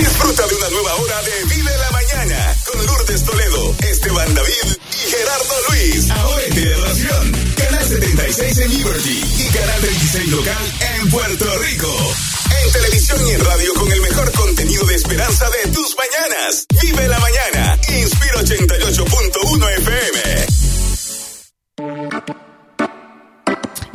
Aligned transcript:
Disfruta 0.00 0.46
de 0.46 0.54
una 0.54 0.68
nueva 0.70 0.94
hora 0.94 1.22
de 1.22 1.54
Vive 1.54 1.76
la 1.76 1.90
Mañana 1.90 2.56
con 2.64 2.86
Lourdes 2.86 3.22
Toledo, 3.22 3.76
Esteban 3.82 4.34
David 4.34 4.76
y 4.92 5.10
Gerardo 5.10 5.54
Luis. 5.68 6.10
Ahora 6.10 6.42
en 6.46 6.54
televisión, 6.54 7.32
Canal 7.54 7.84
76 7.86 8.58
en 8.60 8.70
Liberty 8.70 9.24
y 9.40 9.44
Canal 9.52 9.80
26 9.82 10.28
local 10.28 10.72
en 10.96 11.10
Puerto 11.10 11.58
Rico. 11.58 12.14
En 12.64 12.72
televisión 12.72 13.28
y 13.28 13.30
en 13.32 13.44
radio 13.44 13.74
con 13.74 13.92
el 13.92 14.00
mejor 14.00 14.32
contenido 14.32 14.86
de 14.86 14.94
esperanza 14.94 15.50
de 15.50 15.70
tus 15.70 15.94
mañanas. 15.94 16.64
Vive 16.80 17.06
la 17.06 17.18
mañana. 17.18 17.78
Inspira 17.88 18.40
88.1 18.40 19.70
FM. 19.80 20.29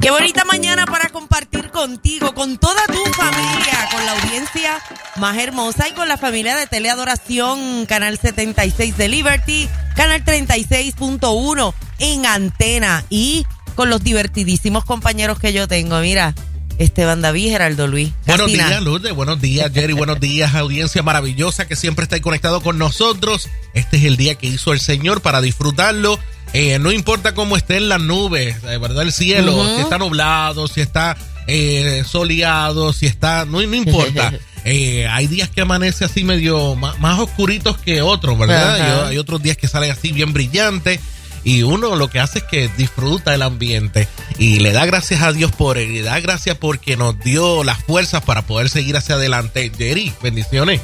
Qué 0.05 0.11
bonita 0.11 0.45
mañana 0.45 0.85
para 0.85 1.09
compartir 1.09 1.71
contigo, 1.71 2.35
con 2.35 2.59
toda 2.59 2.85
tu 2.85 3.03
familia, 3.13 3.89
con 3.91 4.05
la 4.05 4.11
audiencia 4.11 4.79
más 5.15 5.35
hermosa 5.39 5.89
y 5.89 5.93
con 5.93 6.07
la 6.07 6.15
familia 6.15 6.55
de 6.55 6.67
Teleadoración, 6.67 7.87
Canal 7.87 8.19
76 8.19 8.97
de 8.97 9.07
Liberty, 9.07 9.67
Canal 9.95 10.23
36.1 10.23 11.73
en 11.97 12.25
antena 12.27 13.03
y 13.09 13.47
con 13.73 13.89
los 13.89 14.03
divertidísimos 14.03 14.85
compañeros 14.85 15.39
que 15.39 15.53
yo 15.53 15.67
tengo. 15.67 15.99
Mira, 16.01 16.35
Esteban 16.77 17.21
David, 17.21 17.51
Geraldo 17.51 17.87
Luis. 17.87 18.11
Buenos 18.25 18.51
días, 18.51 18.81
Lourdes. 18.81 19.13
Buenos 19.13 19.39
días, 19.39 19.71
Jerry. 19.73 19.93
Buenos 19.93 20.19
días, 20.19 20.53
audiencia 20.55 21.03
maravillosa 21.03 21.67
que 21.67 21.75
siempre 21.75 22.03
está 22.03 22.15
ahí 22.15 22.21
conectado 22.21 22.61
con 22.61 22.77
nosotros. 22.77 23.49
Este 23.73 23.97
es 23.97 24.03
el 24.03 24.17
día 24.17 24.35
que 24.35 24.47
hizo 24.47 24.73
el 24.73 24.79
Señor 24.79 25.21
para 25.21 25.41
disfrutarlo. 25.41 26.19
Eh, 26.53 26.79
no 26.79 26.91
importa 26.91 27.33
cómo 27.33 27.57
estén 27.57 27.89
las 27.89 28.01
nubes, 28.01 28.57
eh, 28.63 28.77
¿verdad? 28.77 29.03
El 29.03 29.11
cielo, 29.11 29.75
si 29.75 29.81
está 29.81 29.97
nublado, 29.97 30.67
si 30.67 30.81
está 30.81 31.17
eh, 31.47 32.03
soleado, 32.07 32.93
si 32.93 33.05
está. 33.05 33.45
No, 33.45 33.61
no 33.61 33.75
importa. 33.75 34.33
hay 34.65 35.27
días 35.27 35.49
que 35.49 35.61
amanece 35.61 36.05
así 36.05 36.23
medio 36.23 36.75
más, 36.75 37.19
oscuritos 37.19 37.77
que 37.77 38.01
otros, 38.01 38.37
¿verdad? 38.37 39.07
hay 39.07 39.17
otros 39.17 39.41
días 39.41 39.57
que 39.57 39.67
salen 39.67 39.91
así 39.91 40.11
bien 40.11 40.33
brillantes 40.33 40.99
y 41.45 41.61
uno 41.61 41.95
lo 41.95 42.09
que 42.09 42.19
hace 42.19 42.39
es 42.39 42.43
que 42.43 42.69
disfruta 42.75 43.33
el 43.33 43.43
ambiente 43.43 44.07
y 44.39 44.59
le 44.59 44.73
da 44.73 44.85
gracias 44.85 45.21
a 45.21 45.31
Dios 45.31 45.51
por 45.51 45.77
él 45.77 45.91
y 45.91 45.97
le 45.97 46.01
da 46.01 46.19
gracias 46.19 46.57
porque 46.57 46.97
nos 46.97 47.17
dio 47.19 47.63
las 47.63 47.81
fuerzas 47.83 48.23
para 48.23 48.41
poder 48.41 48.67
seguir 48.67 48.97
hacia 48.97 49.15
adelante. 49.15 49.71
Jerry, 49.77 50.11
bendiciones. 50.23 50.81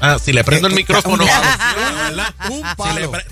Ah, 0.00 0.18
si 0.22 0.32
le 0.32 0.42
prendo 0.42 0.66
el 0.66 0.74
micrófono, 0.74 1.24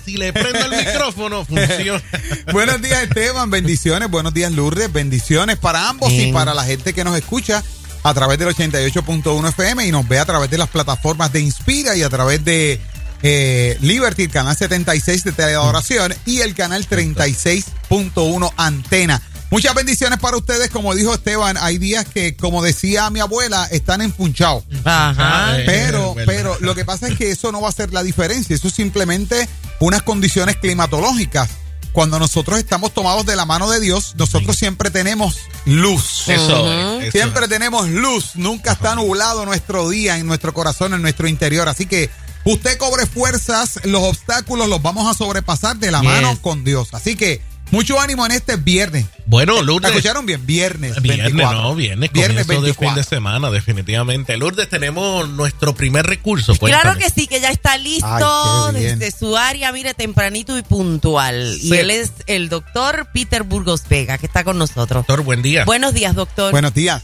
Si 0.04 0.16
le, 0.16 0.32
prendo 0.32 0.66
el 0.66 0.84
micrófono, 0.84 1.44
funciona. 1.44 2.02
buenos 2.52 2.80
días, 2.80 3.02
Esteban. 3.02 3.50
Bendiciones. 3.50 4.08
Buenos 4.08 4.32
días, 4.32 4.52
Lourdes. 4.52 4.92
Bendiciones 4.92 5.58
para 5.58 5.88
ambos 5.88 6.12
y 6.12 6.32
para 6.32 6.54
la 6.54 6.64
gente 6.64 6.92
que 6.92 7.02
nos 7.02 7.16
escucha 7.16 7.62
a 8.04 8.14
través 8.14 8.38
del 8.38 8.48
88.1 8.48 9.48
FM 9.48 9.84
y 9.84 9.90
nos 9.90 10.06
ve 10.06 10.20
a 10.20 10.24
través 10.24 10.48
de 10.48 10.58
las 10.58 10.68
plataformas 10.68 11.32
de 11.32 11.40
Inspira 11.40 11.96
y 11.96 12.04
a 12.04 12.08
través 12.08 12.44
de 12.44 12.80
eh, 13.22 13.76
Liberty, 13.80 14.24
el 14.24 14.30
canal 14.30 14.56
76 14.56 15.24
de 15.24 15.32
Teleadoración 15.32 16.14
y 16.24 16.40
el 16.40 16.54
canal 16.54 16.86
36.1 16.88 18.52
Antena. 18.56 19.22
Muchas 19.50 19.74
bendiciones 19.74 20.18
para 20.18 20.36
ustedes. 20.36 20.70
Como 20.70 20.94
dijo 20.94 21.14
Esteban, 21.14 21.56
hay 21.60 21.78
días 21.78 22.04
que, 22.06 22.36
como 22.36 22.62
decía 22.62 23.08
mi 23.10 23.20
abuela, 23.20 23.68
están 23.70 24.02
empunchados. 24.02 24.64
Ajá. 24.84 25.56
Pero, 25.64 26.16
pero 26.26 26.56
lo 26.60 26.74
que 26.74 26.84
pasa 26.84 27.08
es 27.08 27.16
que 27.16 27.30
eso 27.30 27.52
no 27.52 27.60
va 27.60 27.68
a 27.68 27.72
ser 27.72 27.92
la 27.92 28.02
diferencia. 28.02 28.56
Eso 28.56 28.68
es 28.68 28.74
simplemente 28.74 29.48
unas 29.80 30.02
condiciones 30.02 30.56
climatológicas. 30.56 31.48
Cuando 31.92 32.18
nosotros 32.18 32.58
estamos 32.58 32.92
tomados 32.92 33.24
de 33.24 33.36
la 33.36 33.46
mano 33.46 33.70
de 33.70 33.80
Dios, 33.80 34.16
nosotros 34.18 34.56
siempre 34.56 34.90
tenemos 34.90 35.38
luz. 35.64 36.28
Eso, 36.28 37.00
Siempre 37.10 37.48
tenemos 37.48 37.88
luz. 37.88 38.32
Nunca 38.34 38.72
está 38.72 38.94
nublado 38.94 39.46
nuestro 39.46 39.88
día 39.88 40.18
en 40.18 40.26
nuestro 40.26 40.52
corazón, 40.52 40.92
en 40.92 41.00
nuestro 41.00 41.26
interior. 41.26 41.70
Así 41.70 41.86
que 41.86 42.10
Usted 42.46 42.78
cobre 42.78 43.06
fuerzas, 43.06 43.80
los 43.82 44.04
obstáculos 44.04 44.68
los 44.68 44.80
vamos 44.80 45.10
a 45.10 45.18
sobrepasar 45.18 45.78
de 45.78 45.90
la 45.90 46.00
mano 46.00 46.40
con 46.40 46.62
Dios. 46.62 46.90
Así 46.92 47.16
que 47.16 47.42
mucho 47.72 48.00
ánimo 48.00 48.24
en 48.24 48.30
este 48.30 48.54
viernes. 48.56 49.06
Bueno, 49.26 49.60
Lourdes. 49.62 49.90
¿Escucharon 49.90 50.26
bien? 50.26 50.46
Viernes. 50.46 51.02
Viernes, 51.02 51.34
no, 51.34 51.74
viernes, 51.74 52.12
viernes 52.12 52.46
de 52.46 52.72
fin 52.72 52.94
de 52.94 53.02
semana, 53.02 53.50
definitivamente. 53.50 54.36
Lourdes, 54.36 54.68
tenemos 54.68 55.28
nuestro 55.28 55.74
primer 55.74 56.06
recurso. 56.06 56.54
Claro 56.54 56.96
que 56.96 57.10
sí, 57.10 57.26
que 57.26 57.40
ya 57.40 57.50
está 57.50 57.76
listo 57.78 58.70
desde 58.72 59.10
su 59.10 59.36
área, 59.36 59.72
mire, 59.72 59.94
tempranito 59.94 60.56
y 60.56 60.62
puntual. 60.62 61.58
Y 61.60 61.74
él 61.74 61.90
es 61.90 62.12
el 62.28 62.48
doctor 62.48 63.08
Peter 63.12 63.42
Burgos 63.42 63.82
Vega, 63.88 64.18
que 64.18 64.26
está 64.26 64.44
con 64.44 64.56
nosotros. 64.56 65.04
Doctor, 65.04 65.22
buen 65.22 65.42
día. 65.42 65.64
Buenos 65.64 65.94
días, 65.94 66.14
doctor. 66.14 66.52
Buenos 66.52 66.74
días. 66.74 67.02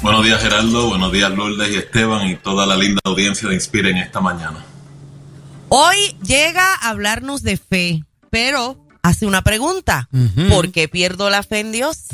Buenos 0.00 0.24
días 0.24 0.40
Geraldo, 0.40 0.90
buenos 0.90 1.12
días 1.12 1.30
Lourdes 1.32 1.72
y 1.72 1.76
Esteban 1.76 2.28
y 2.28 2.36
toda 2.36 2.66
la 2.66 2.76
linda 2.76 3.00
audiencia 3.04 3.48
de 3.48 3.56
Inspira 3.56 3.88
en 3.90 3.96
esta 3.96 4.20
mañana. 4.20 4.64
Hoy 5.68 5.96
llega 6.24 6.74
a 6.74 6.90
hablarnos 6.90 7.42
de 7.42 7.56
fe, 7.56 8.04
pero 8.30 8.78
hace 9.02 9.26
una 9.26 9.42
pregunta. 9.42 10.08
¿Por 10.48 10.70
qué 10.70 10.88
pierdo 10.88 11.30
la 11.30 11.42
fe 11.42 11.60
en 11.60 11.72
Dios? 11.72 12.04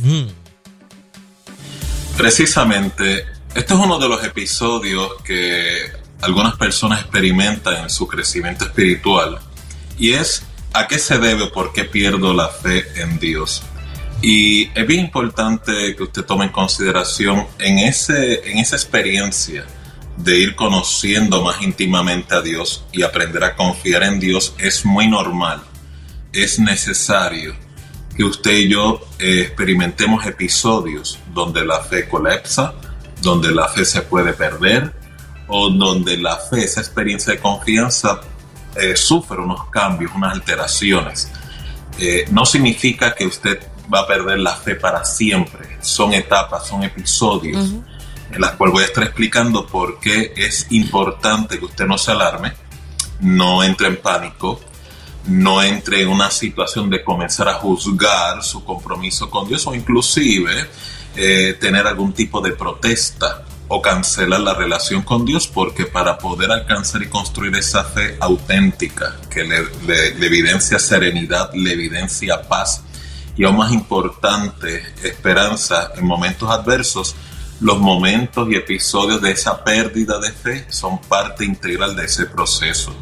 Precisamente, 2.17 3.27
este 3.55 3.75
es 3.75 3.81
uno 3.81 3.99
de 3.99 4.09
los 4.09 4.25
episodios 4.25 5.22
que 5.22 5.93
algunas 6.22 6.56
personas 6.56 7.03
experimentan 7.03 7.83
en 7.83 7.91
su 7.91 8.06
crecimiento 8.09 8.65
espiritual 8.65 9.41
y 9.99 10.15
es 10.15 10.43
a 10.72 10.89
qué 10.89 10.99
se 10.99 11.19
debe 11.19 11.43
o 11.43 11.53
por 11.53 11.75
qué 11.75 11.84
pierdo 11.84 12.33
la 12.33 12.49
fe 12.49 12.84
en 13.03 13.19
Dios. 13.19 13.62
Y 14.27 14.71
es 14.75 14.87
bien 14.87 15.01
importante 15.01 15.95
que 15.95 16.03
usted 16.03 16.25
tome 16.25 16.47
en 16.47 16.51
consideración 16.51 17.47
en, 17.59 17.79
ese, 17.79 18.51
en 18.51 18.57
esa 18.57 18.75
experiencia 18.75 19.67
de 20.17 20.39
ir 20.39 20.57
conociendo 20.57 21.43
más 21.43 21.61
íntimamente 21.61 22.34
a 22.34 22.41
Dios 22.41 22.87
y 22.91 23.03
aprender 23.03 23.45
a 23.45 23.55
confiar 23.55 24.03
en 24.03 24.19
Dios, 24.19 24.55
es 24.57 24.87
muy 24.87 25.09
normal, 25.09 25.63
es 26.33 26.59
necesario 26.59 27.55
que 28.17 28.25
usted 28.25 28.53
y 28.53 28.69
yo 28.71 29.07
eh, 29.19 29.43
experimentemos 29.43 30.25
episodios 30.25 31.19
donde 31.34 31.63
la 31.63 31.81
fe 31.81 32.09
colapsa, 32.09 32.73
donde 33.21 33.55
la 33.55 33.69
fe 33.69 33.84
se 33.84 34.01
puede 34.01 34.33
perder 34.33 34.91
o 35.49 35.69
donde 35.69 36.17
la 36.17 36.39
fe, 36.39 36.65
esa 36.65 36.81
experiencia 36.81 37.34
de 37.34 37.41
confianza, 37.41 38.23
eh, 38.75 38.97
sufre 38.97 39.37
unos 39.37 39.69
cambios, 39.69 40.13
unas 40.15 40.33
alteraciones. 40.33 41.31
Eh, 41.99 42.25
no 42.31 42.47
significa 42.47 43.15
que 43.15 43.27
usted 43.27 43.74
va 43.93 44.00
a 44.00 44.06
perder 44.06 44.39
la 44.39 44.55
fe 44.55 44.75
para 44.75 45.05
siempre. 45.05 45.78
Son 45.81 46.12
etapas, 46.12 46.67
son 46.67 46.83
episodios 46.83 47.72
en 48.34 48.41
las 48.41 48.53
cuales 48.53 48.72
voy 48.72 48.83
a 48.83 48.87
estar 48.87 49.05
explicando 49.05 49.67
por 49.67 50.00
qué 50.00 50.33
es 50.37 50.67
importante 50.71 51.59
que 51.59 51.67
usted 51.67 51.87
no 51.87 51.99
se 51.99 52.11
alarme, 52.11 52.53
no 53.21 53.62
entre 53.62 53.89
en 53.89 53.97
pánico, 53.99 54.61
no 55.27 55.62
entre 55.62 56.03
en 56.03 56.09
una 56.09 56.31
situación 56.31 56.91
de 56.91 57.03
comenzar 57.03 57.49
a 57.49 57.55
juzgar 57.55 58.43
su 58.43 58.65
compromiso 58.65 59.31
con 59.31 59.49
Dios 59.49 59.67
o 59.67 59.75
inclusive 59.75 60.69
eh, 61.16 61.56
tener 61.61 61.87
algún 61.87 62.12
tipo 62.12 62.41
de 62.41 62.53
protesta 62.53 63.45
o 63.69 63.81
cancelar 63.81 64.41
la 64.41 64.53
relación 64.53 65.03
con 65.03 65.25
Dios 65.25 65.47
porque 65.47 65.87
para 65.87 66.19
poder 66.19 66.51
alcanzar 66.51 67.03
y 67.03 67.09
construir 67.09 67.55
esa 67.56 67.84
fe 67.84 68.16
auténtica 68.21 69.16
que 69.31 69.45
le 69.45 70.27
evidencia 70.27 70.78
serenidad, 70.78 71.51
le 71.55 71.72
evidencia 71.72 72.43
paz, 72.43 72.83
y 73.37 73.45
aún 73.45 73.56
más 73.56 73.72
importante, 73.72 74.83
esperanza 75.03 75.93
en 75.97 76.06
momentos 76.06 76.49
adversos, 76.50 77.15
los 77.61 77.78
momentos 77.78 78.49
y 78.50 78.56
episodios 78.56 79.22
de 79.22 79.33
esa 79.33 79.62
pérdida 79.62 80.19
de 80.19 80.33
fe 80.33 80.67
son 80.69 81.00
parte 81.00 81.45
integral 81.45 81.97
de 81.97 82.05
ese 82.05 82.27
proceso. 82.27 82.95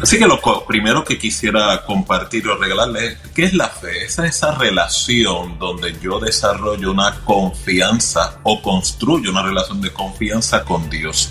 Así 0.00 0.18
que 0.18 0.26
lo 0.26 0.40
primero 0.66 1.04
que 1.04 1.16
quisiera 1.16 1.84
compartir 1.84 2.48
o 2.48 2.56
regalarle 2.56 3.06
es, 3.06 3.18
¿qué 3.34 3.44
es 3.44 3.54
la 3.54 3.68
fe? 3.68 4.04
Esa 4.04 4.26
es 4.26 4.36
esa 4.36 4.56
relación 4.56 5.58
donde 5.58 5.96
yo 6.00 6.18
desarrollo 6.18 6.90
una 6.90 7.20
confianza 7.20 8.38
o 8.42 8.60
construyo 8.60 9.30
una 9.30 9.42
relación 9.42 9.80
de 9.80 9.92
confianza 9.92 10.64
con 10.64 10.90
Dios 10.90 11.30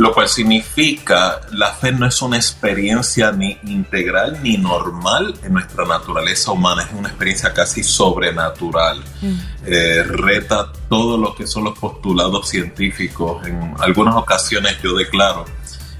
lo 0.00 0.14
cual 0.14 0.30
significa 0.30 1.42
la 1.52 1.72
fe 1.72 1.92
no 1.92 2.06
es 2.06 2.22
una 2.22 2.36
experiencia 2.36 3.32
ni 3.32 3.58
integral 3.64 4.38
ni 4.42 4.56
normal 4.56 5.34
en 5.42 5.52
nuestra 5.52 5.84
naturaleza 5.84 6.52
humana, 6.52 6.84
es 6.84 6.98
una 6.98 7.08
experiencia 7.10 7.52
casi 7.52 7.82
sobrenatural. 7.82 9.04
Mm. 9.20 9.34
Eh, 9.66 10.02
reta 10.04 10.72
todo 10.88 11.18
lo 11.18 11.34
que 11.34 11.46
son 11.46 11.64
los 11.64 11.78
postulados 11.78 12.48
científicos. 12.48 13.46
En 13.46 13.74
algunas 13.78 14.16
ocasiones 14.16 14.80
yo 14.82 14.96
declaro 14.96 15.44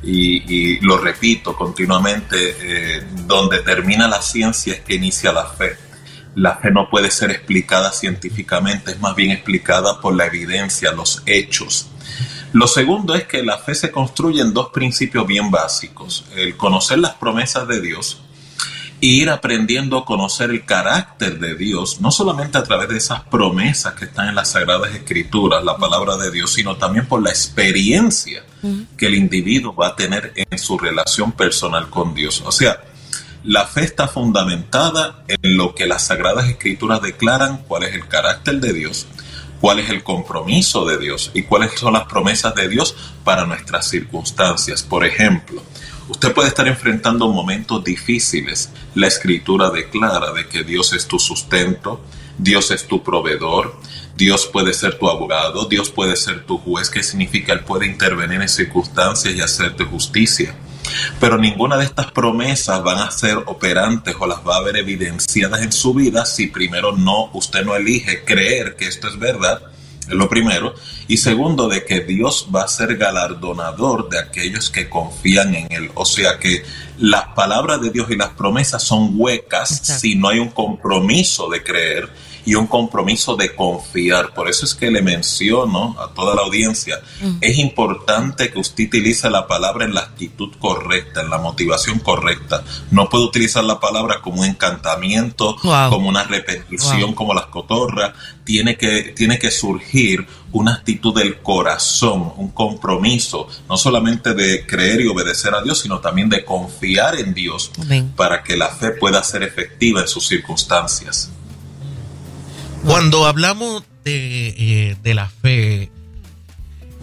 y, 0.03 0.81
lo 0.81 0.97
repito 0.97 1.55
continuamente, 1.55 2.57
eh, 2.59 3.07
donde 3.27 3.59
termina 3.59 4.09
la 4.09 4.23
ciencia 4.23 4.73
es 4.73 4.81
que 4.81 4.95
inicia 4.95 5.31
la 5.31 5.45
fe. 5.45 5.77
La 6.37 6.57
fe 6.57 6.71
no 6.71 6.89
puede 6.89 7.11
ser 7.11 7.33
explicada 7.33 7.93
científicamente, 7.93 8.93
es 8.93 9.01
más 9.01 9.15
bien 9.15 9.31
explicada 9.31 10.01
por 10.01 10.17
la 10.17 10.25
evidencia, 10.25 10.91
los 10.93 11.23
hechos. 11.27 11.91
Lo 12.53 12.67
segundo 12.67 13.15
es 13.15 13.25
que 13.25 13.43
la 13.45 13.59
fe 13.59 13.75
se 13.75 13.91
construye 13.91 14.41
en 14.41 14.53
dos 14.53 14.71
principios 14.71 15.27
bien 15.27 15.51
básicos, 15.51 16.25
el 16.35 16.57
conocer 16.57 16.99
las 16.99 17.15
promesas 17.15 17.69
de 17.69 17.81
Dios 17.81 18.23
y 19.01 19.23
ir 19.23 19.31
aprendiendo 19.31 19.97
a 19.97 20.05
conocer 20.05 20.51
el 20.51 20.65
carácter 20.65 21.39
de 21.39 21.55
Dios, 21.55 22.01
no 22.01 22.11
solamente 22.11 22.59
a 22.59 22.63
través 22.63 22.89
de 22.89 22.99
esas 22.99 23.23
promesas 23.23 23.95
que 23.95 24.05
están 24.05 24.29
en 24.29 24.35
las 24.35 24.51
Sagradas 24.51 24.95
Escrituras, 24.95 25.65
la 25.65 25.79
palabra 25.79 26.17
de 26.17 26.31
Dios, 26.31 26.53
sino 26.53 26.77
también 26.77 27.07
por 27.07 27.23
la 27.23 27.31
experiencia 27.31 28.45
que 28.99 29.07
el 29.07 29.15
individuo 29.15 29.75
va 29.75 29.89
a 29.89 29.97
tener 29.97 30.33
en 30.35 30.59
su 30.59 30.77
relación 30.77 31.33
personal 31.33 31.89
con 31.89 32.15
Dios. 32.15 32.43
O 32.45 32.53
sea, 32.53 32.83
la 33.45 33.65
fe 33.67 33.85
está 33.85 34.07
fundamentada 34.07 35.25
en 35.29 35.57
lo 35.57 35.75
que 35.75 35.87
las 35.87 36.07
Sagradas 36.07 36.49
Escrituras 36.49 37.01
declaran, 37.01 37.63
cuál 37.67 37.85
es 37.85 37.95
el 37.95 38.07
carácter 38.07 38.61
de 38.61 38.75
Dios, 38.75 39.07
cuál 39.61 39.79
es 39.79 39.91
el 39.91 40.03
compromiso 40.03 40.85
de 40.85 40.99
Dios 40.99 41.31
y 41.35 41.43
cuáles 41.43 41.79
son 41.79 41.93
las 41.93 42.05
promesas 42.05 42.55
de 42.55 42.69
Dios 42.69 42.97
para 43.25 43.47
nuestras 43.47 43.89
circunstancias. 43.89 44.83
Por 44.83 45.05
ejemplo, 45.05 45.63
usted 46.09 46.33
puede 46.33 46.49
estar 46.49 46.67
enfrentando 46.67 47.29
momentos 47.29 47.85
difíciles. 47.85 48.71
La 48.95 49.07
escritura 49.07 49.71
declara 49.71 50.33
de 50.33 50.49
que 50.49 50.65
Dios 50.65 50.93
es 50.93 51.07
tu 51.07 51.19
sustento, 51.19 52.01
Dios 52.39 52.71
es 52.71 52.87
tu 52.87 53.03
proveedor, 53.03 53.77
Dios 54.17 54.47
puede 54.47 54.73
ser 54.73 54.99
tu 54.99 55.09
abogado, 55.09 55.67
Dios 55.67 55.91
puede 55.91 56.17
ser 56.17 56.47
tu 56.47 56.59
juez, 56.59 56.89
que 56.89 57.03
significa 57.03 57.53
Él 57.53 57.61
puede 57.61 57.87
intervenir 57.87 58.41
en 58.41 58.49
circunstancias 58.49 59.35
y 59.35 59.41
hacerte 59.41 59.85
justicia. 59.85 60.55
Pero 61.19 61.39
ninguna 61.39 61.77
de 61.77 61.85
estas 61.85 62.11
promesas 62.11 62.83
van 62.83 62.99
a 62.99 63.11
ser 63.11 63.37
operantes 63.47 64.15
o 64.19 64.27
las 64.27 64.39
va 64.47 64.57
a 64.57 64.63
ver 64.63 64.77
evidenciadas 64.77 65.63
en 65.63 65.73
su 65.73 65.95
vida 65.95 66.25
si 66.27 66.47
primero 66.47 66.97
no, 66.97 67.31
usted 67.33 67.65
no 67.65 67.75
elige 67.75 68.25
creer 68.25 68.77
que 68.77 68.87
esto 68.87 69.09
es 69.09 69.19
verdad, 69.19 69.63
es 70.03 70.15
lo 70.15 70.29
primero. 70.29 70.75
Y 71.09 71.17
segundo, 71.17 71.69
de 71.69 71.85
que 71.85 72.01
Dios 72.01 72.49
va 72.55 72.63
a 72.63 72.69
ser 72.69 72.97
galardonador 72.97 74.09
de 74.09 74.19
aquellos 74.19 74.71
que 74.71 74.89
confían 74.89 75.55
en 75.55 75.73
Él. 75.73 75.91
O 75.95 76.05
sea 76.05 76.39
que 76.39 76.63
las 76.99 77.29
palabras 77.29 77.81
de 77.81 77.91
Dios 77.91 78.11
y 78.11 78.17
las 78.17 78.31
promesas 78.31 78.83
son 78.83 79.13
huecas 79.15 80.01
si 80.01 80.15
no 80.15 80.29
hay 80.29 80.39
un 80.39 80.51
compromiso 80.51 81.49
de 81.49 81.63
creer 81.63 82.11
y 82.51 82.57
un 82.57 82.67
compromiso 82.67 83.37
de 83.37 83.55
confiar. 83.55 84.35
Por 84.35 84.49
eso 84.49 84.65
es 84.65 84.75
que 84.75 84.91
le 84.91 85.03
menciono 85.03 85.95
a 86.01 86.13
toda 86.13 86.35
la 86.35 86.43
audiencia, 86.43 87.01
es 87.41 87.59
importante 87.59 88.51
que 88.51 88.59
usted 88.59 88.89
utilice 88.89 89.31
la 89.31 89.47
palabra 89.47 89.85
en 89.85 89.95
la 89.95 90.01
actitud 90.01 90.51
correcta, 90.59 91.21
en 91.21 91.31
la 91.31 91.39
motivación 91.39 92.01
correcta. 92.01 92.65
No 92.91 93.09
puede 93.09 93.27
utilizar 93.27 93.63
la 93.63 93.79
palabra 93.79 94.21
como 94.21 94.41
un 94.41 94.49
encantamiento, 94.49 95.55
como 95.63 96.09
una 96.09 96.25
repetición, 96.25 97.15
como 97.15 97.35
las 97.35 97.47
cotorras. 97.47 98.15
Tiene 98.43 98.77
que, 98.77 99.15
tiene 99.17 99.39
que 99.39 99.53
surgir 99.53 100.27
una 100.51 100.75
actitud 100.75 101.15
del 101.15 101.41
corazón, 101.43 102.33
un 102.37 102.49
compromiso, 102.49 103.47
no 103.69 103.77
solamente 103.77 104.35
de 104.35 104.67
creer 104.67 105.03
y 105.03 105.07
obedecer 105.07 105.55
a 105.55 105.63
Dios, 105.63 105.79
sino 105.79 106.01
también 106.01 106.29
de 106.29 106.45
confiar 106.45 107.15
en 107.15 107.33
Dios 107.33 107.71
para 108.17 108.43
que 108.43 108.57
la 108.57 108.71
fe 108.71 108.91
pueda 108.91 109.23
ser 109.23 109.45
efectiva 109.45 110.01
en 110.01 110.09
sus 110.09 110.27
circunstancias. 110.27 111.31
Cuando 112.85 113.27
hablamos 113.27 113.85
de, 114.05 114.97
eh, 115.05 115.15
la 115.15 115.29
fe, 115.29 115.91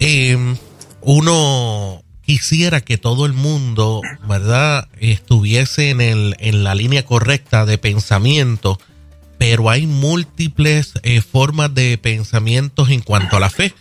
em, 0.00 0.56
uno 1.00 2.02
quisiera 2.22 2.80
que 2.80 2.98
todo 2.98 3.26
el 3.26 3.32
mundo, 3.32 4.02
¿verdad?, 4.28 4.88
estuviese 4.98 5.90
en, 5.90 6.00
el, 6.00 6.36
en 6.40 6.64
la 6.64 6.74
línea 6.74 7.04
correcta 7.04 7.64
de 7.64 7.78
pensamiento, 7.78 8.78
pero 9.38 9.70
hay 9.70 9.86
múltiples 9.86 10.94
eh, 11.04 11.20
formas 11.20 11.72
de 11.72 11.96
pensamientos 11.96 12.90
en 12.90 13.00
cuanto 13.00 13.36
a 13.36 13.40
la 13.40 13.50
fe. 13.50 13.72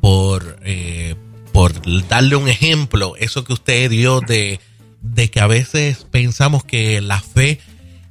Por, 0.00 0.58
eh, 0.62 1.16
por 1.52 1.72
darle 2.08 2.36
un 2.36 2.48
ejemplo, 2.48 3.16
eso 3.18 3.44
que 3.44 3.54
usted 3.54 3.90
dio 3.90 4.20
de, 4.20 4.60
de 5.02 5.30
que 5.30 5.40
a 5.40 5.46
veces 5.46 6.06
pensamos 6.10 6.64
que 6.64 7.00
la 7.00 7.20
fe 7.20 7.58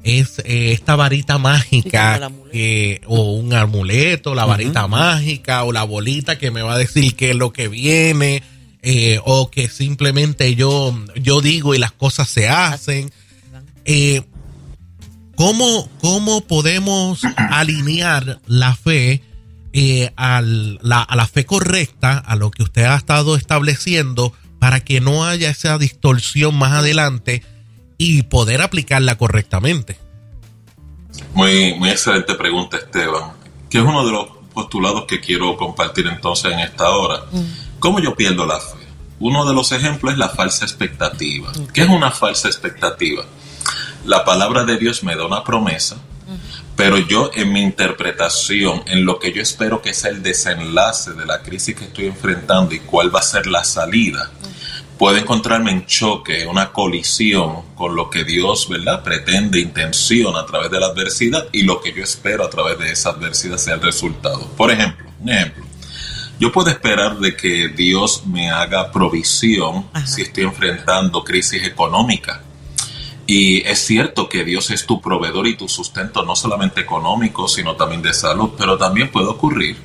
es 0.03 0.39
eh, 0.39 0.73
esta 0.73 0.95
varita 0.95 1.37
mágica 1.37 2.29
o 3.07 3.31
un 3.33 3.53
amuleto, 3.53 4.35
la 4.35 4.45
varita 4.45 4.87
mágica 4.87 5.63
o 5.63 5.71
la 5.71 5.83
bolita 5.83 6.37
que 6.37 6.51
me 6.51 6.61
va 6.61 6.73
a 6.73 6.77
decir 6.77 7.15
qué 7.15 7.31
es 7.31 7.35
lo 7.35 7.53
que 7.53 7.69
viene 7.69 8.43
eh, 8.81 9.19
o 9.23 9.49
que 9.49 9.69
simplemente 9.69 10.55
yo, 10.55 10.93
yo 11.15 11.39
digo 11.41 11.73
y 11.73 11.77
las 11.77 11.93
cosas 11.93 12.27
se 12.29 12.49
hacen. 12.49 13.11
Eh, 13.85 14.21
¿cómo, 15.35 15.89
¿Cómo 16.01 16.41
podemos 16.41 17.21
alinear 17.37 18.41
la 18.45 18.75
fe 18.75 19.23
a 20.17 20.41
la 20.41 21.29
fe 21.31 21.45
correcta, 21.45 22.17
a 22.17 22.35
lo 22.35 22.51
que 22.51 22.61
usted 22.61 22.83
ha 22.83 22.97
estado 22.97 23.37
estableciendo, 23.37 24.33
para 24.59 24.81
que 24.81 25.01
no 25.01 25.25
haya 25.25 25.49
esa 25.49 25.77
distorsión 25.77 26.55
más 26.55 26.73
adelante? 26.73 27.41
Y 27.97 28.23
poder 28.23 28.61
aplicarla 28.61 29.17
correctamente? 29.17 29.97
Muy, 31.33 31.73
muy 31.75 31.89
excelente 31.89 32.35
pregunta, 32.35 32.77
Esteban, 32.77 33.31
que 33.69 33.79
es 33.79 33.83
uno 33.83 34.05
de 34.05 34.11
los 34.11 34.27
postulados 34.53 35.05
que 35.05 35.19
quiero 35.19 35.57
compartir 35.57 36.07
entonces 36.07 36.53
en 36.53 36.59
esta 36.59 36.89
hora. 36.89 37.23
Mm. 37.31 37.43
¿Cómo 37.79 37.99
yo 37.99 38.15
pierdo 38.15 38.45
la 38.45 38.59
fe? 38.59 38.77
Uno 39.19 39.45
de 39.45 39.53
los 39.53 39.71
ejemplos 39.71 40.13
es 40.13 40.19
la 40.19 40.29
falsa 40.29 40.65
expectativa. 40.65 41.51
¿Qué 41.73 41.81
es 41.81 41.89
una 41.89 42.11
falsa 42.11 42.47
expectativa? 42.47 43.23
La 44.05 44.25
palabra 44.25 44.63
de 44.63 44.77
Dios 44.77 45.03
me 45.03 45.15
da 45.15 45.25
una 45.25 45.43
promesa, 45.43 45.97
pero 46.75 46.97
yo 46.97 47.31
en 47.33 47.53
mi 47.53 47.61
interpretación, 47.61 48.83
en 48.85 49.05
lo 49.05 49.19
que 49.19 49.31
yo 49.31 49.41
espero 49.41 49.81
que 49.81 49.93
sea 49.93 50.11
el 50.11 50.21
desenlace 50.21 51.13
de 51.13 51.25
la 51.25 51.41
crisis 51.41 51.75
que 51.75 51.85
estoy 51.85 52.07
enfrentando 52.07 52.75
y 52.75 52.79
cuál 52.79 53.15
va 53.15 53.19
a 53.19 53.23
ser 53.23 53.47
la 53.47 53.63
salida, 53.63 54.29
puedo 54.97 55.17
encontrarme 55.17 55.71
en 55.71 55.85
choque, 55.85 56.45
una 56.45 56.71
colisión 56.71 57.75
con 57.75 57.95
lo 57.95 58.09
que 58.09 58.23
Dios, 58.23 58.67
¿verdad?, 58.69 59.03
pretende, 59.03 59.59
intenciona 59.59 60.41
a 60.41 60.45
través 60.45 60.71
de 60.71 60.79
la 60.79 60.87
adversidad 60.87 61.47
y 61.51 61.63
lo 61.63 61.81
que 61.81 61.93
yo 61.93 62.03
espero 62.03 62.45
a 62.45 62.49
través 62.49 62.77
de 62.79 62.91
esa 62.91 63.09
adversidad 63.09 63.57
sea 63.57 63.75
el 63.75 63.81
resultado. 63.81 64.47
Por 64.55 64.71
ejemplo, 64.71 65.09
un 65.19 65.29
ejemplo. 65.29 65.65
Yo 66.39 66.51
puedo 66.51 66.69
esperar 66.69 67.19
de 67.19 67.35
que 67.35 67.69
Dios 67.69 68.25
me 68.25 68.49
haga 68.49 68.91
provisión 68.91 69.85
si 70.05 70.23
estoy 70.23 70.43
enfrentando 70.43 71.23
crisis 71.23 71.63
económica. 71.63 72.41
Y 73.25 73.61
es 73.61 73.79
cierto 73.79 74.27
que 74.27 74.43
Dios 74.43 74.69
es 74.71 74.85
tu 74.85 74.99
proveedor 74.99 75.47
y 75.47 75.55
tu 75.55 75.69
sustento 75.69 76.23
no 76.23 76.35
solamente 76.35 76.81
económico, 76.81 77.47
sino 77.47 77.75
también 77.75 78.01
de 78.01 78.13
salud, 78.13 78.49
pero 78.57 78.77
también 78.77 79.11
puede 79.11 79.27
ocurrir 79.27 79.77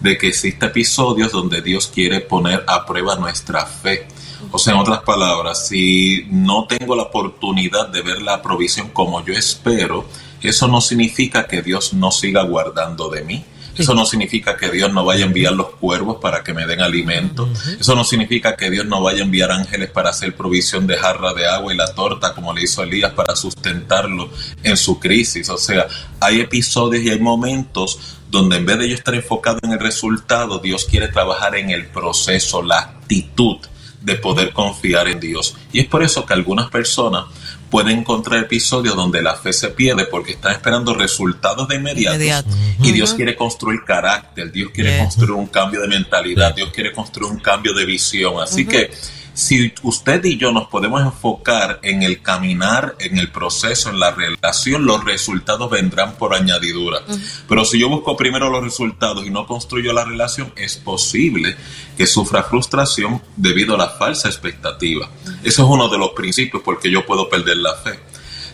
de 0.00 0.18
que 0.18 0.28
existen 0.28 0.68
episodios 0.68 1.32
donde 1.32 1.62
Dios 1.62 1.86
quiere 1.86 2.20
poner 2.20 2.64
a 2.66 2.84
prueba 2.84 3.16
nuestra 3.16 3.64
fe 3.64 4.06
o 4.50 4.58
sea, 4.58 4.74
en 4.74 4.80
otras 4.80 5.00
palabras, 5.00 5.68
si 5.68 6.26
no 6.30 6.66
tengo 6.66 6.94
la 6.94 7.04
oportunidad 7.04 7.88
de 7.88 8.02
ver 8.02 8.22
la 8.22 8.42
provisión 8.42 8.88
como 8.88 9.24
yo 9.24 9.32
espero, 9.34 10.06
eso 10.42 10.68
no 10.68 10.80
significa 10.80 11.46
que 11.46 11.62
Dios 11.62 11.94
no 11.94 12.10
siga 12.10 12.42
guardando 12.42 13.08
de 13.08 13.22
mí. 13.22 13.44
Eso 13.76 13.94
no 13.94 14.04
significa 14.04 14.56
que 14.56 14.70
Dios 14.70 14.92
no 14.92 15.04
vaya 15.04 15.24
a 15.24 15.28
enviar 15.28 15.54
los 15.54 15.70
cuervos 15.76 16.18
para 16.20 16.42
que 16.42 16.52
me 16.52 16.66
den 16.66 16.82
alimento. 16.82 17.48
Eso 17.80 17.94
no 17.94 18.04
significa 18.04 18.54
que 18.54 18.70
Dios 18.70 18.84
no 18.84 19.00
vaya 19.00 19.20
a 19.20 19.24
enviar 19.24 19.50
ángeles 19.50 19.90
para 19.90 20.10
hacer 20.10 20.36
provisión 20.36 20.86
de 20.86 20.98
jarra 20.98 21.32
de 21.32 21.46
agua 21.46 21.72
y 21.72 21.76
la 21.76 21.94
torta 21.94 22.34
como 22.34 22.52
le 22.52 22.64
hizo 22.64 22.82
Elías 22.82 23.12
para 23.12 23.34
sustentarlo 23.34 24.28
en 24.62 24.76
su 24.76 24.98
crisis. 25.00 25.48
O 25.48 25.56
sea, 25.56 25.86
hay 26.20 26.40
episodios 26.40 27.02
y 27.02 27.10
hay 27.10 27.18
momentos 27.18 27.98
donde 28.30 28.56
en 28.56 28.66
vez 28.66 28.78
de 28.78 28.88
yo 28.90 28.94
estar 28.94 29.14
enfocado 29.14 29.58
en 29.62 29.72
el 29.72 29.78
resultado, 29.78 30.58
Dios 30.58 30.84
quiere 30.84 31.08
trabajar 31.08 31.56
en 31.56 31.70
el 31.70 31.86
proceso, 31.86 32.62
la 32.62 32.78
actitud 32.78 33.58
de 34.02 34.16
poder 34.16 34.52
confiar 34.52 35.08
en 35.08 35.20
Dios. 35.20 35.56
Y 35.72 35.80
es 35.80 35.86
por 35.86 36.02
eso 36.02 36.26
que 36.26 36.34
algunas 36.34 36.70
personas 36.70 37.24
pueden 37.70 38.00
encontrar 38.00 38.40
episodios 38.40 38.94
donde 38.94 39.22
la 39.22 39.34
fe 39.34 39.52
se 39.52 39.68
pierde 39.68 40.04
porque 40.04 40.32
están 40.32 40.52
esperando 40.52 40.92
resultados 40.92 41.66
de 41.68 41.76
inmediato. 41.76 42.48
Y 42.82 42.92
Dios 42.92 43.14
quiere 43.14 43.34
construir 43.34 43.82
carácter, 43.84 44.52
Dios 44.52 44.70
quiere 44.74 44.98
construir 44.98 45.32
un 45.32 45.46
cambio 45.46 45.80
de 45.80 45.88
mentalidad, 45.88 46.54
Dios 46.54 46.70
quiere 46.70 46.92
construir 46.92 47.32
un 47.32 47.38
cambio 47.38 47.72
de 47.72 47.86
visión. 47.86 48.34
Así 48.42 48.66
que 48.66 48.90
si 49.34 49.72
usted 49.82 50.24
y 50.24 50.36
yo 50.36 50.52
nos 50.52 50.68
podemos 50.68 51.00
enfocar 51.02 51.80
en 51.82 52.02
el 52.02 52.20
caminar, 52.22 52.96
en 52.98 53.18
el 53.18 53.30
proceso, 53.30 53.90
en 53.90 53.98
la 53.98 54.10
relación, 54.10 54.84
los 54.84 55.04
resultados 55.04 55.70
vendrán 55.70 56.16
por 56.16 56.34
añadidura. 56.34 57.00
Pero 57.48 57.64
si 57.64 57.78
yo 57.78 57.88
busco 57.88 58.16
primero 58.16 58.50
los 58.50 58.62
resultados 58.62 59.26
y 59.26 59.30
no 59.30 59.46
construyo 59.46 59.92
la 59.92 60.04
relación, 60.04 60.52
es 60.56 60.76
posible 60.76 61.56
que 61.96 62.06
sufra 62.06 62.42
frustración 62.42 63.22
debido 63.36 63.74
a 63.74 63.78
la 63.78 63.88
falsa 63.88 64.28
expectativa. 64.28 65.08
Eso 65.42 65.62
es 65.62 65.68
uno 65.68 65.88
de 65.88 65.98
los 65.98 66.10
principios 66.10 66.62
porque 66.62 66.90
yo 66.90 67.06
puedo 67.06 67.28
perder 67.28 67.56
la 67.56 67.74
fe. 67.74 67.98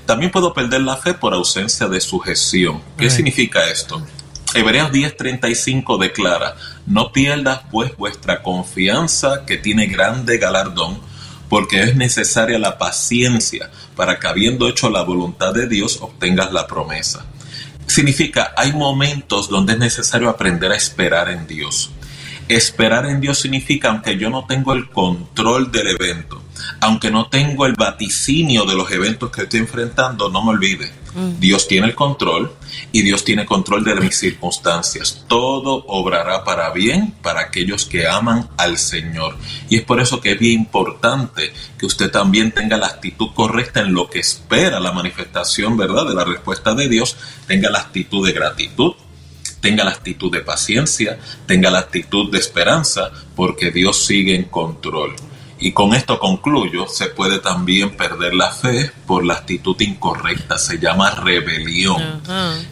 También 0.06 0.30
puedo 0.30 0.54
perder 0.54 0.80
la 0.80 0.96
fe 0.96 1.12
por 1.12 1.34
ausencia 1.34 1.86
de 1.86 2.00
sujeción. 2.00 2.82
¿Qué 2.96 3.10
significa 3.10 3.68
esto? 3.68 4.02
Hebreos 4.54 4.90
10:35 4.90 5.98
declara, 5.98 6.56
no 6.86 7.12
pierdas 7.12 7.60
pues 7.70 7.96
vuestra 7.96 8.42
confianza 8.42 9.44
que 9.46 9.58
tiene 9.58 9.86
grande 9.86 10.38
galardón, 10.38 11.00
porque 11.48 11.82
es 11.82 11.96
necesaria 11.96 12.58
la 12.58 12.78
paciencia 12.78 13.70
para 13.94 14.18
que 14.18 14.26
habiendo 14.26 14.68
hecho 14.68 14.90
la 14.90 15.02
voluntad 15.02 15.52
de 15.52 15.66
Dios 15.66 15.98
obtengas 16.00 16.52
la 16.52 16.66
promesa. 16.66 17.26
Significa, 17.86 18.52
hay 18.56 18.72
momentos 18.72 19.48
donde 19.48 19.72
es 19.74 19.78
necesario 19.78 20.28
aprender 20.28 20.72
a 20.72 20.76
esperar 20.76 21.30
en 21.30 21.46
Dios. 21.46 21.90
Esperar 22.48 23.06
en 23.06 23.20
Dios 23.20 23.38
significa, 23.38 23.88
aunque 23.88 24.16
yo 24.16 24.30
no 24.30 24.46
tengo 24.46 24.72
el 24.72 24.88
control 24.90 25.70
del 25.70 25.88
evento, 25.88 26.42
aunque 26.80 27.10
no 27.10 27.28
tengo 27.28 27.66
el 27.66 27.74
vaticinio 27.74 28.64
de 28.64 28.74
los 28.74 28.90
eventos 28.90 29.30
que 29.30 29.42
estoy 29.42 29.60
enfrentando, 29.60 30.30
no 30.30 30.42
me 30.44 30.50
olvide. 30.50 30.90
Mm. 31.14 31.40
Dios 31.40 31.66
tiene 31.66 31.88
el 31.88 31.94
control 31.94 32.52
y 32.92 33.02
Dios 33.02 33.24
tiene 33.24 33.46
control 33.46 33.84
de 33.84 33.94
mis 33.96 34.18
circunstancias. 34.18 35.24
Todo 35.28 35.84
obrará 35.86 36.44
para 36.44 36.70
bien 36.70 37.12
para 37.22 37.40
aquellos 37.40 37.84
que 37.84 38.06
aman 38.06 38.48
al 38.56 38.78
Señor. 38.78 39.36
Y 39.68 39.76
es 39.76 39.82
por 39.82 40.00
eso 40.00 40.20
que 40.20 40.32
es 40.32 40.38
bien 40.38 40.60
importante 40.60 41.52
que 41.78 41.86
usted 41.86 42.10
también 42.10 42.52
tenga 42.52 42.76
la 42.76 42.86
actitud 42.86 43.28
correcta 43.34 43.80
en 43.80 43.92
lo 43.92 44.08
que 44.08 44.20
espera 44.20 44.80
la 44.80 44.92
manifestación, 44.92 45.76
¿verdad?, 45.76 46.06
de 46.06 46.14
la 46.14 46.24
respuesta 46.24 46.74
de 46.74 46.88
Dios, 46.88 47.16
tenga 47.46 47.70
la 47.70 47.80
actitud 47.80 48.26
de 48.26 48.32
gratitud, 48.32 48.94
tenga 49.60 49.84
la 49.84 49.90
actitud 49.90 50.30
de 50.32 50.40
paciencia, 50.40 51.18
tenga 51.46 51.70
la 51.70 51.80
actitud 51.80 52.30
de 52.30 52.38
esperanza, 52.38 53.10
porque 53.34 53.70
Dios 53.70 54.04
sigue 54.04 54.34
en 54.34 54.44
control. 54.44 55.14
Y 55.60 55.72
con 55.72 55.94
esto 55.94 56.18
concluyo, 56.18 56.86
se 56.86 57.06
puede 57.06 57.40
también 57.40 57.96
perder 57.96 58.34
la 58.34 58.52
fe 58.52 58.92
por 59.06 59.24
la 59.24 59.34
actitud 59.34 59.80
incorrecta, 59.80 60.56
se 60.56 60.78
llama 60.78 61.10
rebelión, 61.10 62.22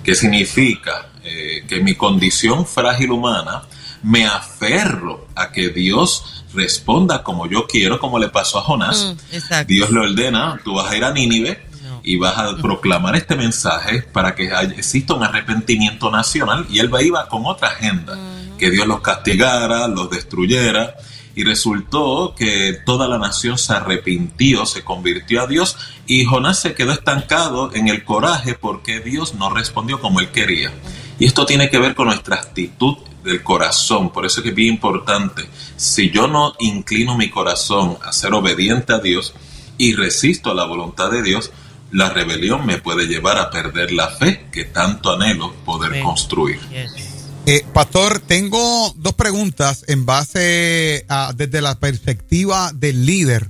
que 0.05 0.15
significa 0.15 1.09
eh, 1.25 1.65
que 1.69 1.81
mi 1.81 1.97
condición 1.97 2.65
frágil 2.65 3.11
humana 3.11 3.63
me 4.03 4.25
aferro 4.25 5.27
a 5.35 5.51
que 5.51 5.71
Dios 5.71 6.45
responda 6.55 7.25
como 7.25 7.49
yo 7.49 7.67
quiero, 7.67 7.99
como 7.99 8.21
le 8.21 8.29
pasó 8.29 8.61
a 8.61 8.63
Jonás. 8.63 9.15
Mm, 9.33 9.67
Dios 9.67 9.91
le 9.91 10.01
ordena, 10.01 10.61
tú 10.63 10.75
vas 10.75 10.91
a 10.91 10.97
ir 10.97 11.05
a 11.05 11.13
Nínive 11.13 11.67
y 12.05 12.17
vas 12.17 12.39
a 12.39 12.57
proclamar 12.57 13.17
este 13.17 13.35
mensaje 13.35 14.03
para 14.03 14.37
que 14.37 14.49
exista 14.77 15.15
un 15.15 15.25
arrepentimiento 15.25 16.09
nacional 16.09 16.65
y 16.71 16.79
él 16.79 16.89
iba 17.01 17.29
con 17.29 17.45
otra 17.47 17.69
agenda, 17.69 18.17
que 18.57 18.71
Dios 18.71 18.87
los 18.87 19.01
castigara, 19.01 19.89
los 19.89 20.09
destruyera 20.09 20.95
y 21.37 21.45
resultó 21.45 22.35
que 22.37 22.81
toda 22.85 23.07
la 23.07 23.19
nación 23.19 23.59
se 23.59 23.75
arrepintió, 23.75 24.65
se 24.65 24.83
convirtió 24.83 25.43
a 25.43 25.47
Dios 25.47 25.77
y 26.07 26.25
Jonás 26.25 26.59
se 26.59 26.75
quedó 26.75 26.93
estancado 26.93 27.73
en 27.75 27.89
el 27.89 28.05
coraje 28.05 28.55
porque 28.55 29.01
Dios 29.01 29.35
no 29.35 29.51
respondió 29.51 30.01
como 30.01 30.21
él 30.21 30.31
quería. 30.31 30.73
Y 31.19 31.27
esto 31.27 31.45
tiene 31.45 31.69
que 31.69 31.79
ver 31.79 31.95
con 31.95 32.07
nuestra 32.07 32.37
actitud 32.37 32.97
del 33.23 33.43
corazón, 33.43 34.11
por 34.11 34.25
eso 34.25 34.41
es 34.41 34.45
que 34.45 34.49
es 34.49 34.55
bien 34.55 34.75
importante. 34.75 35.45
Si 35.77 36.11
yo 36.11 36.27
no 36.27 36.55
inclino 36.59 37.19
mi 37.19 37.29
corazón 37.29 37.99
a 38.03 38.13
ser 38.13 38.33
obediente 38.33 38.95
a 38.95 38.99
Dios 38.99 39.35
y 39.77 39.95
resisto 39.95 40.51
a 40.51 40.55
la 40.55 40.65
voluntad 40.65 41.11
de 41.11 41.23
Dios, 41.23 41.53
la 41.93 42.09
rebelión 42.09 42.65
me 42.65 42.79
puede 42.79 43.07
llevar 43.07 43.37
a 43.37 43.51
perder 43.51 43.93
la 43.93 44.09
fe 44.09 44.47
que 44.51 44.65
tanto 44.65 45.13
anhelo 45.13 45.53
poder 45.67 46.01
construir. 46.03 46.61
Eh, 47.49 47.65
Pastor, 47.73 48.19
tengo 48.19 48.93
dos 48.97 49.15
preguntas 49.15 49.85
en 49.87 50.05
base 50.05 51.07
a, 51.09 51.33
desde 51.33 51.61
la 51.61 51.79
perspectiva 51.79 52.73
del 52.75 53.07
líder. 53.07 53.49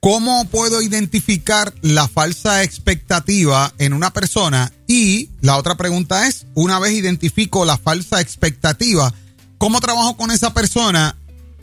¿Cómo 0.00 0.46
puedo 0.46 0.80
identificar 0.80 1.74
la 1.82 2.08
falsa 2.08 2.62
expectativa 2.62 3.70
en 3.76 3.92
una 3.92 4.14
persona? 4.14 4.72
Y 4.88 5.28
la 5.42 5.58
otra 5.58 5.76
pregunta 5.76 6.26
es, 6.26 6.46
una 6.54 6.78
vez 6.78 6.92
identifico 6.92 7.66
la 7.66 7.76
falsa 7.76 8.22
expectativa, 8.22 9.12
¿cómo 9.58 9.82
trabajo 9.82 10.16
con 10.16 10.30
esa 10.30 10.54
persona 10.54 11.14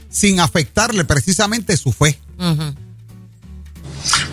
sin 0.07 0.39
afectarle 0.39 1.03
precisamente 1.03 1.77
su 1.77 1.91
fe? 1.91 2.19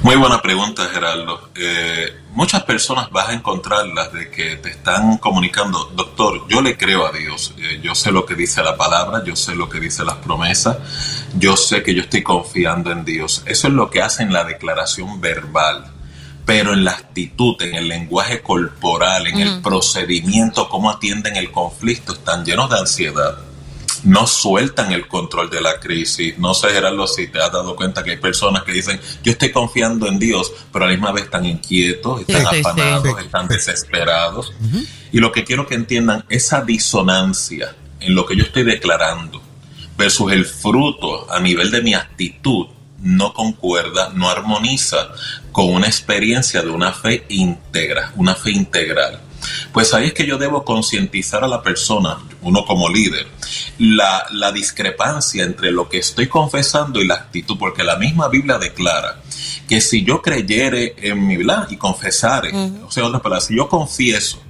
Muy 0.06 0.14
buena 0.14 0.40
pregunta, 0.40 0.84
Gerardo. 0.84 1.50
Eh, 1.56 2.16
muchas 2.30 2.62
personas 2.62 3.10
vas 3.10 3.30
a 3.30 3.32
encontrarlas 3.32 4.12
de 4.12 4.30
que 4.30 4.54
te 4.54 4.70
están 4.70 5.18
comunicando, 5.18 5.90
doctor, 5.96 6.46
yo 6.46 6.60
le 6.60 6.76
creo 6.76 7.04
a 7.04 7.10
Dios, 7.10 7.52
eh, 7.58 7.80
yo 7.82 7.92
sé 7.96 8.12
lo 8.12 8.24
que 8.24 8.36
dice 8.36 8.62
la 8.62 8.76
palabra, 8.76 9.24
yo 9.24 9.34
sé 9.34 9.56
lo 9.56 9.68
que 9.68 9.80
dice 9.80 10.04
las 10.04 10.14
promesas, 10.18 10.76
yo 11.36 11.56
sé 11.56 11.82
que 11.82 11.92
yo 11.92 12.02
estoy 12.02 12.22
confiando 12.22 12.92
en 12.92 13.04
Dios. 13.04 13.42
Eso 13.46 13.66
es 13.66 13.74
lo 13.74 13.90
que 13.90 14.00
hacen 14.00 14.32
la 14.32 14.44
declaración 14.44 15.20
verbal 15.20 15.92
pero 16.44 16.74
en 16.74 16.84
la 16.84 16.92
actitud, 16.92 17.60
en 17.60 17.74
el 17.74 17.88
lenguaje 17.88 18.40
corporal, 18.40 19.26
en 19.26 19.40
el 19.40 19.60
procedimiento, 19.62 20.68
cómo 20.68 20.92
atienden 20.92 21.34
el 21.34 21.50
conflicto, 21.50 22.12
están 22.12 22.44
llenos 22.44 22.70
de 22.70 22.78
ansiedad 22.78 23.45
no 24.06 24.26
sueltan 24.26 24.92
el 24.92 25.06
control 25.08 25.50
de 25.50 25.60
la 25.60 25.78
crisis. 25.78 26.38
No 26.38 26.54
sé, 26.54 26.68
Gerardo, 26.68 27.06
si 27.06 27.26
te 27.26 27.40
has 27.40 27.52
dado 27.52 27.76
cuenta 27.76 28.02
que 28.02 28.12
hay 28.12 28.16
personas 28.16 28.62
que 28.62 28.72
dicen, 28.72 29.00
yo 29.22 29.32
estoy 29.32 29.50
confiando 29.50 30.06
en 30.06 30.18
Dios, 30.18 30.52
pero 30.72 30.84
a 30.84 30.88
la 30.88 30.94
misma 30.94 31.12
vez 31.12 31.24
están 31.24 31.44
inquietos, 31.44 32.20
están 32.20 32.46
afanados, 32.46 33.18
están 33.18 33.48
desesperados. 33.48 34.52
Y 35.12 35.18
lo 35.18 35.32
que 35.32 35.44
quiero 35.44 35.66
que 35.66 35.74
entiendan, 35.74 36.24
esa 36.28 36.62
disonancia 36.62 37.74
en 38.00 38.14
lo 38.14 38.24
que 38.26 38.36
yo 38.36 38.44
estoy 38.44 38.62
declarando 38.62 39.42
versus 39.96 40.32
el 40.32 40.44
fruto 40.44 41.30
a 41.32 41.40
nivel 41.40 41.70
de 41.70 41.82
mi 41.82 41.94
actitud 41.94 42.66
no 42.98 43.32
concuerda, 43.32 44.10
no 44.14 44.28
armoniza 44.28 45.08
con 45.52 45.72
una 45.72 45.86
experiencia 45.86 46.62
de 46.62 46.70
una 46.70 46.92
fe 46.92 47.24
íntegra, 47.28 48.12
una 48.16 48.34
fe 48.34 48.52
integral. 48.52 49.20
Pues 49.72 49.94
ahí 49.94 50.06
es 50.06 50.14
que 50.14 50.26
yo 50.26 50.38
debo 50.38 50.64
concientizar 50.64 51.44
a 51.44 51.48
la 51.48 51.62
persona, 51.62 52.18
uno 52.46 52.64
como 52.64 52.88
líder, 52.88 53.26
la, 53.78 54.52
discrepancia 54.52 55.42
entre 55.42 55.72
lo 55.72 55.88
que 55.88 55.98
estoy 55.98 56.28
confesando 56.28 57.02
y 57.02 57.06
la 57.06 57.14
actitud, 57.14 57.58
porque 57.58 57.82
la 57.82 57.96
misma 57.96 58.28
Biblia 58.28 58.58
declara 58.58 59.20
que 59.68 59.80
si 59.80 60.04
yo 60.04 60.22
creyere 60.22 60.94
en 60.98 61.26
mi 61.26 61.36
verdad 61.36 61.66
y 61.70 61.76
confesare, 61.76 62.52
o 62.84 62.90
sea, 62.90 63.04
otras 63.04 63.20
palabras, 63.20 63.46
si 63.46 63.56
yo 63.56 63.68
confieso, 63.68 64.40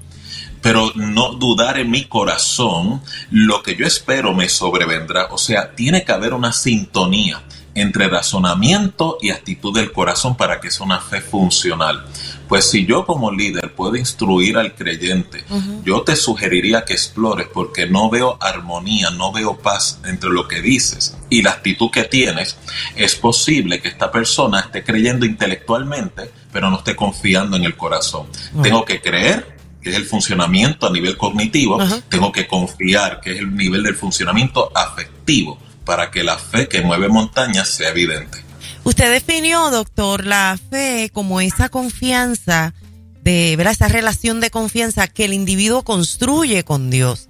pero 0.61 0.93
no 0.95 1.35
dudar 1.35 1.79
en 1.79 1.91
mi 1.91 2.05
corazón, 2.05 3.01
lo 3.31 3.63
que 3.63 3.77
yo 3.77 3.87
espero 3.87 4.35
me 4.35 4.49
sobrevendrá. 4.49 5.29
O 5.31 5.39
sea, 5.39 5.75
tiene 5.75 6.05
que 6.05 6.13
haber 6.13 6.35
una 6.35 6.53
sintonía 6.53 7.43
entre 7.77 8.09
razonamiento 8.09 9.19
y 9.21 9.31
actitud 9.31 9.73
del 9.75 9.93
corazón 9.93 10.35
para 10.37 10.61
que 10.61 10.71
sea 10.71 10.87
una 10.87 11.01
fe 11.01 11.21
funcional. 11.21 12.07
Pues 12.49 12.71
si 12.71 12.87
yo 12.87 13.05
como 13.05 13.31
líder 13.31 13.75
puedo 13.75 13.97
instruir 13.97 14.57
al 14.57 14.75
creyente, 14.75 15.45
yo 15.85 16.03
te 16.03 16.17
sugeriría 16.17 16.85
que 16.85 16.95
explores 16.95 17.49
porque 17.53 17.87
no 17.87 18.09
veo 18.09 18.39
armonía, 18.41 19.11
no 19.11 19.31
veo 19.31 19.59
paz 19.59 20.01
entre 20.05 20.31
lo 20.31 20.49
que 20.49 20.63
dices 20.63 21.19
y 21.29 21.43
la 21.43 21.51
actitud 21.51 21.91
que 21.91 22.05
tienes. 22.05 22.57
Es 22.97 23.15
posible 23.15 23.81
que 23.81 23.89
esta 23.89 24.11
persona 24.11 24.61
esté 24.61 24.83
creyendo 24.83 25.27
intelectualmente, 25.27 26.31
pero 26.53 26.71
no 26.71 26.79
esté 26.79 26.97
confiando 26.97 27.57
en 27.57 27.65
el 27.65 27.77
corazón. 27.77 28.27
Tengo 28.63 28.85
que 28.87 29.03
creer 29.03 29.57
que 29.83 29.91
es 29.91 29.97
el 29.97 30.07
funcionamiento 30.07 30.87
a 30.87 30.91
nivel 30.91 31.19
cognitivo, 31.19 31.79
tengo 32.09 32.33
que 32.33 32.47
confiar 32.47 33.21
que 33.21 33.33
es 33.33 33.39
el 33.39 33.55
nivel 33.55 33.83
del 33.83 33.95
funcionamiento 33.97 34.73
afectivo 34.75 35.66
para 35.87 36.11
que 36.11 36.23
la 36.23 36.37
fe 36.37 36.69
que 36.69 36.83
mueve 36.83 37.09
montañas 37.09 37.69
sea 37.69 37.89
evidente. 37.89 38.45
Usted 38.85 39.11
definió, 39.11 39.71
doctor, 39.71 40.27
la 40.27 40.59
fe 40.71 41.11
como 41.13 41.41
esa 41.41 41.71
confianza, 41.71 42.75
de 43.23 43.55
¿verdad? 43.57 43.73
esa 43.73 43.89
relación 43.89 44.41
de 44.41 44.51
confianza 44.51 45.09
que 45.09 45.25
el 45.25 45.33
individuo 45.33 45.83
construye 45.83 46.63
con 46.65 46.91
Dios. 46.91 47.29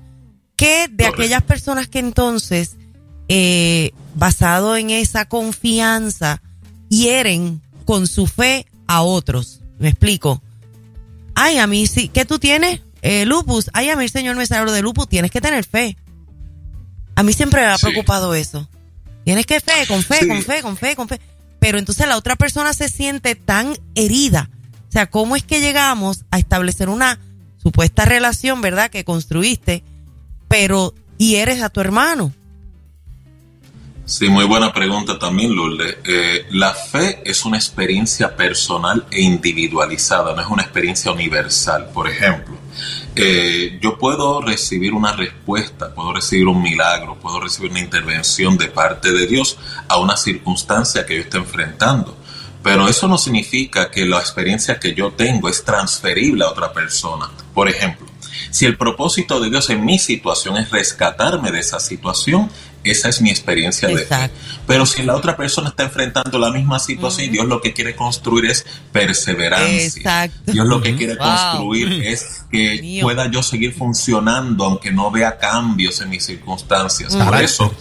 ¿Qué 0.57 0.89
de 0.91 1.07
aquellas 1.07 1.43
personas 1.43 1.87
que 1.87 1.99
entonces, 1.99 2.77
eh, 3.29 3.93
basado 4.15 4.77
en 4.77 4.91
esa 4.91 5.27
confianza, 5.27 6.43
hieren 6.89 7.61
con 7.85 8.07
su 8.07 8.27
fe 8.27 8.67
a 8.87 9.03
otros? 9.03 9.61
Me 9.79 9.91
explico. 9.91 10.43
Ay, 11.35 11.59
a 11.59 11.67
mí 11.67 11.87
sí, 11.87 12.09
¿qué 12.09 12.25
tú 12.25 12.39
tienes? 12.39 12.81
Eh, 13.03 13.27
lupus. 13.27 13.71
Ay, 13.75 13.91
a 13.91 13.97
mí 13.97 14.05
el 14.05 14.11
Señor 14.11 14.37
me 14.37 14.47
salió 14.47 14.73
de 14.73 14.83
lupus. 14.83 15.09
Tienes 15.09 15.31
que 15.31 15.41
tener 15.41 15.65
fe. 15.65 15.97
A 17.16 17.23
mí 17.23 17.32
siempre 17.32 17.62
me 17.62 17.68
ha 17.68 17.78
preocupado 17.78 18.35
eso. 18.35 18.68
Tienes 19.25 19.46
que 19.46 19.58
fe, 19.58 19.87
con 19.88 20.02
fe, 20.02 20.28
con 20.28 20.42
fe, 20.42 20.62
con 20.62 20.76
fe, 20.76 20.94
con 20.94 21.08
fe. 21.08 21.20
Pero 21.58 21.78
entonces 21.78 22.06
la 22.06 22.16
otra 22.16 22.37
persona 22.37 22.73
se 22.75 22.88
siente 22.88 23.35
tan 23.35 23.76
herida. 23.94 24.50
O 24.88 24.92
sea, 24.92 25.06
¿cómo 25.11 25.35
es 25.35 25.42
que 25.42 25.61
llegamos 25.61 26.25
a 26.30 26.38
establecer 26.38 26.88
una 26.88 27.18
supuesta 27.61 28.04
relación, 28.04 28.61
verdad, 28.61 28.90
que 28.90 29.04
construiste, 29.04 29.82
pero 30.46 30.94
y 31.18 31.37
eres 31.37 31.62
a 31.62 31.70
tu 31.70 31.80
hermano? 31.80 32.32
Sí, 34.04 34.28
muy 34.28 34.44
buena 34.44 34.73
pregunta 34.73 35.18
también, 35.18 35.56
Lourdes. 35.56 35.96
Eh, 36.04 36.46
la 36.50 36.73
fe 36.75 37.23
es 37.25 37.44
una 37.44 37.56
experiencia 37.56 38.37
personal 38.37 39.04
e 39.11 39.23
individualizada, 39.23 40.35
no 40.35 40.42
es 40.42 40.49
una 40.49 40.62
experiencia 40.62 41.11
universal. 41.11 41.90
Por 41.92 42.08
ejemplo, 42.08 42.56
yo 43.80 43.99
puedo 43.99 44.40
recibir 44.40 44.92
una 44.92 45.12
respuesta, 45.12 45.95
puedo 45.95 46.12
recibir 46.12 46.47
un 46.47 46.62
milagro, 46.62 47.16
puedo 47.16 47.40
recibir 47.40 47.71
una 47.71 47.80
intervención 47.80 48.56
de 48.59 48.68
parte 48.68 49.12
de 49.12 49.26
Dios 49.26 49.59
a 49.88 49.99
una 49.99 50.16
circunstancia 50.16 51.06
que 51.06 51.16
yo 51.16 51.21
esté 51.23 51.38
enfrentando. 51.38 52.16
Pero 52.62 52.88
eso 52.88 53.06
no 53.06 53.16
significa 53.16 53.90
que 53.90 54.04
la 54.04 54.18
experiencia 54.18 54.80
que 54.80 54.92
yo 54.92 55.12
tengo 55.12 55.49
es 55.49 55.64
transferible 55.64 56.45
a 56.45 56.50
otra 56.50 56.73
persona. 56.73 57.30
Por 57.54 57.68
ejemplo, 57.68 58.06
si 58.50 58.66
el 58.66 58.76
propósito 58.76 59.40
de 59.40 59.50
Dios 59.50 59.71
en 59.71 59.85
mi 59.85 59.99
situación 59.99 60.57
es 60.57 60.71
rescatarme 60.71 61.50
de 61.50 61.61
esa 61.61 61.81
situación, 61.81 62.50
esa 62.90 63.09
es 63.09 63.21
mi 63.21 63.31
experiencia 63.31 63.88
de 63.88 63.99
fe. 63.99 64.31
Pero 64.66 64.87
si 64.87 65.02
la 65.02 65.16
otra 65.16 65.37
persona 65.37 65.71
está 65.71 65.85
enfrentando 65.85 66.38
la 66.38 66.50
misma 66.50 66.78
situación, 66.78 67.33
Dios 67.33 67.47
lo 67.47 67.61
que 67.61 67.73
quiere 67.73 67.97
construir 67.97 68.47
es 68.47 68.64
perseverancia. 68.93 70.31
Dios 70.45 70.66
lo 70.66 70.81
que 70.81 70.95
quiere 70.97 71.16
construir 71.16 71.93
es 72.05 72.45
que 72.50 73.00
pueda 73.02 73.31
yo 73.31 73.43
seguir 73.43 73.75
funcionando 73.75 74.64
aunque 74.64 74.93
no 74.93 75.11
vea 75.11 75.38
cambios 75.38 76.00
en 76.00 76.11
mis 76.11 76.25
circunstancias. 76.25 77.14
Por 77.14 77.43
eso, 77.43 77.75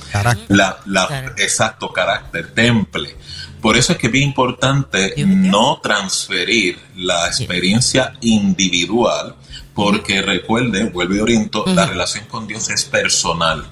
la, 0.48 1.34
exacto 1.38 1.92
carácter, 1.94 2.54
temple. 2.54 3.16
Por 3.62 3.78
eso 3.78 3.94
es 3.94 3.98
que 3.98 4.08
es 4.08 4.14
bien 4.14 4.30
importante 4.30 5.14
no 5.26 5.80
transferir 5.82 6.78
la 6.96 7.28
experiencia 7.28 8.14
individual 8.22 9.36
porque 9.76 10.22
recuerde, 10.22 10.86
vuelve 10.86 11.22
oriento, 11.22 11.66
la 11.68 11.86
relación 11.86 12.24
con 12.26 12.48
Dios 12.48 12.70
es 12.70 12.86
personal. 12.86 13.68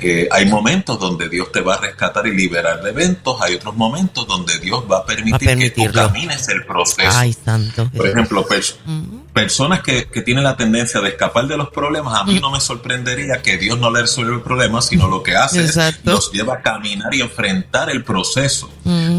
Eh, 0.00 0.28
hay 0.30 0.46
momentos 0.46 0.98
donde 0.98 1.28
Dios 1.28 1.52
te 1.52 1.60
va 1.60 1.76
a 1.76 1.80
rescatar 1.80 2.26
y 2.26 2.36
liberar 2.36 2.82
de 2.82 2.90
eventos, 2.90 3.40
hay 3.40 3.54
otros 3.54 3.76
momentos 3.76 4.26
donde 4.26 4.58
Dios 4.58 4.84
va 4.90 4.98
a 4.98 5.06
permitir 5.06 5.56
que 5.56 5.70
tú 5.70 5.84
camines 5.92 6.48
el 6.48 6.66
proceso. 6.66 7.08
Ay, 7.16 7.32
santo. 7.32 7.88
Por 7.96 8.08
ejemplo, 8.08 8.44
personas 9.34 9.82
que, 9.82 10.06
que, 10.06 10.22
tienen 10.22 10.44
la 10.44 10.56
tendencia 10.56 11.00
de 11.00 11.08
escapar 11.08 11.48
de 11.48 11.56
los 11.56 11.68
problemas, 11.70 12.14
a 12.14 12.24
mí 12.24 12.38
no 12.40 12.52
me 12.52 12.60
sorprendería 12.60 13.42
que 13.42 13.58
Dios 13.58 13.80
no 13.80 13.90
le 13.90 14.02
resuelva 14.02 14.36
el 14.36 14.42
problema, 14.42 14.80
sino 14.80 15.08
lo 15.08 15.24
que 15.24 15.36
hace 15.36 15.64
es 15.64 15.76
los 16.04 16.30
lleva 16.30 16.54
a 16.54 16.62
caminar 16.62 17.12
y 17.12 17.20
enfrentar 17.20 17.90
el 17.90 18.04
proceso 18.04 18.70